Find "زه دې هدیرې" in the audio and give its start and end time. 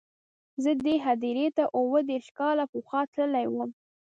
0.63-1.47